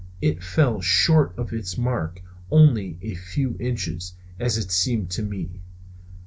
[0.19, 5.61] It fell short of its mark only a few inches, as it seemed to me.